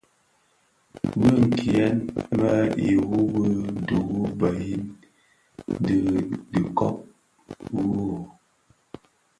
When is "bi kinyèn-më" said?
1.19-2.53